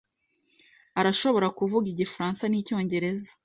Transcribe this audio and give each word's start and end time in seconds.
arashobora 0.99 1.47
kuvuga 1.57 1.85
igifaransa 1.93 2.43
nicyongereza. 2.47 3.29